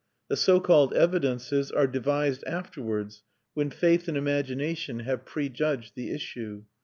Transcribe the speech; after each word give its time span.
The 0.29 0.35
so 0.35 0.59
called 0.59 0.93
evidences 0.95 1.69
are 1.71 1.85
devised 1.85 2.43
afterwards, 2.45 3.21
when 3.53 3.69
faith 3.69 4.07
and 4.07 4.17
imagination 4.17 5.01
have 5.01 5.25
prejudged 5.25 5.93
the 5.93 6.09
issue. 6.09 6.63